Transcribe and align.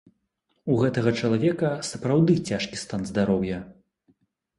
У 0.75 0.77
гэтага 0.83 1.11
чалавека 1.19 1.69
сапраўды 1.89 2.33
цяжкі 2.49 2.81
стан 2.85 3.05
здароўя. 3.11 3.59